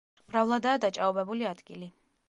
[0.29, 1.95] მრავლადაა დაჭაობებული ადგილი.